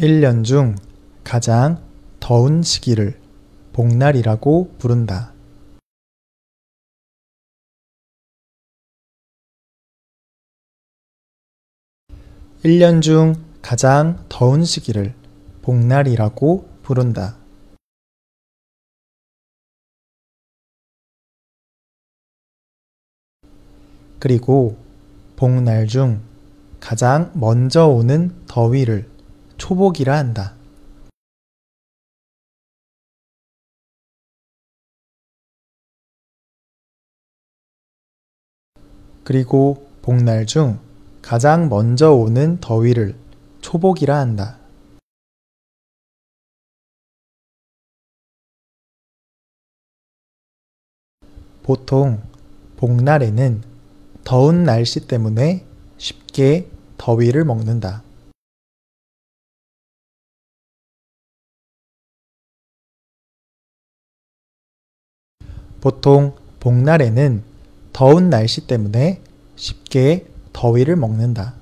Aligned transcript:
1년 0.00 0.44
중 0.44 0.76
가장 1.24 1.84
더운 2.20 2.62
시기를 2.62 3.20
복날이라고 3.74 4.76
부른다. 4.78 5.34
1년 12.64 13.02
중 13.02 13.34
가장 13.60 14.24
더운 14.30 14.64
시기를 14.64 15.14
복날이라고 15.60 16.66
부른다. 16.82 17.36
그리고 24.18 24.78
복날 25.36 25.86
중 25.86 26.22
가장 26.80 27.30
먼저 27.34 27.86
오는 27.86 28.34
더위를 28.46 29.09
초복이라 29.60 30.16
한다. 30.16 30.56
그리고 39.22 39.86
복날 40.00 40.46
중 40.46 40.80
가장 41.20 41.68
먼저 41.68 42.10
오는 42.10 42.58
더위를 42.58 43.14
초복이라 43.60 44.18
한다. 44.18 44.58
보통 51.62 52.22
복날에는 52.78 53.62
더운 54.24 54.64
날씨 54.64 55.06
때문에 55.06 55.66
쉽게 55.98 56.70
더위를 56.96 57.44
먹는다. 57.44 58.09
보통 65.80 66.34
복날에는 66.60 67.42
더운 67.92 68.30
날씨 68.30 68.66
때문에 68.66 69.22
쉽게 69.56 70.26
더위를 70.52 70.96
먹는다. 70.96 71.54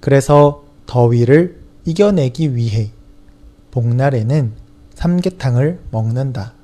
그래서 0.00 0.64
더위를 0.86 1.60
이겨내기 1.84 2.54
위해 2.54 2.90
복날에는 3.70 4.54
삼계탕을 4.94 5.80
먹는다. 5.90 6.57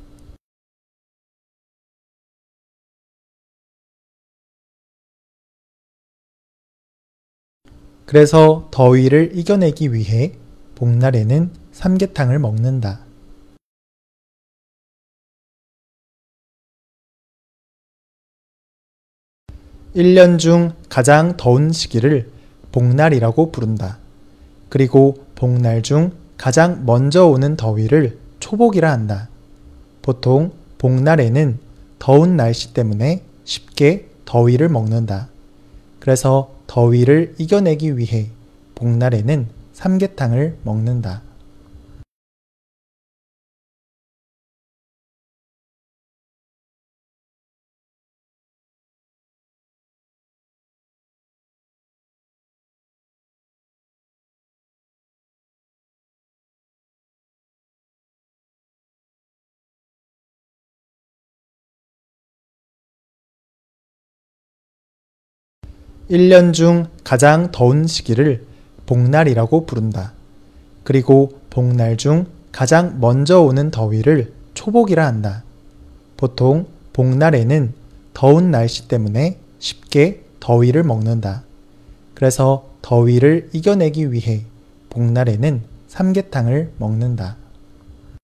그래서 8.07 8.69
더위를 8.71 9.31
이겨내기 9.35 9.93
위해 9.93 10.33
복날에는 10.75 11.51
삼계탕을 11.73 12.39
먹는다. 12.39 13.01
1년 19.97 20.39
중 20.39 20.73
가장 20.89 21.37
더운 21.37 21.73
시기를 21.73 22.29
복날이라고 22.73 23.53
부른다. 23.53 23.99
그리고 24.69 25.25
복날 25.37 25.83
중 25.83 26.13
가장 26.37 26.85
먼저 26.85 27.27
오는 27.27 27.57
더위를 27.57 28.19
초복이라 28.41 28.91
한다. 28.91 29.29
보통 30.03 30.53
복날에는 30.79 31.59
더운 32.01 32.37
날씨 32.37 32.75
때문에 32.75 33.23
쉽게 33.45 34.09
더위를 34.25 34.69
먹는다. 34.69 35.29
그래서 36.01 36.54
더위를 36.67 37.35
이겨내기 37.39 37.97
위해 37.99 38.29
복날에는 38.75 39.47
삼계탕을 39.73 40.59
먹는다. 40.63 41.23
1년 66.11 66.53
중 66.53 66.87
가장 67.03 67.51
더운 67.51 67.87
시기를 67.87 68.45
복날이라고 68.85 69.65
부른다. 69.65 70.13
그리고 70.83 71.33
복날 71.49 71.97
중 71.97 72.27
가장 72.53 73.01
먼저 73.01 73.41
오는 73.41 73.71
더위를 73.71 74.33
초복이라 74.53 75.07
한다. 75.07 75.45
보통 76.17 76.67
복날에는 76.93 77.73
더운 78.13 78.51
날씨 78.51 78.87
때문에 78.87 79.39
쉽게 79.59 80.23
더위를 80.41 80.83
먹는다. 80.85 81.43
그래서 82.15 82.69
더위를 82.83 83.49
이겨내기 83.53 84.13
위해 84.13 84.43
복날에는 84.91 85.63
삼계탕을 85.89 86.73
먹는다. 86.79 87.37